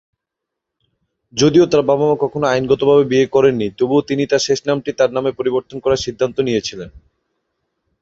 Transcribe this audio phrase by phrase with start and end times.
[1.33, 5.77] যদিও তার বাবা-মা কখনো আইনগতভাবে বিয়ে করেননি, তবুও তিনি তার শেষ নামটি তার নামে পরিবর্তন
[5.79, 6.89] করার সিদ্ধান্ত নিয়েছিলেন।